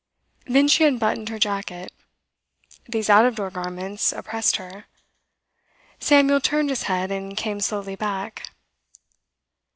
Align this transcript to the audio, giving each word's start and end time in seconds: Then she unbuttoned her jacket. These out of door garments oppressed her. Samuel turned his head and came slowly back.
Then 0.47 0.67
she 0.67 0.83
unbuttoned 0.83 1.29
her 1.29 1.37
jacket. 1.37 1.93
These 2.89 3.07
out 3.07 3.23
of 3.27 3.35
door 3.35 3.51
garments 3.51 4.11
oppressed 4.11 4.55
her. 4.55 4.87
Samuel 5.99 6.41
turned 6.41 6.71
his 6.71 6.81
head 6.89 7.11
and 7.11 7.37
came 7.37 7.59
slowly 7.59 7.95
back. 7.95 8.49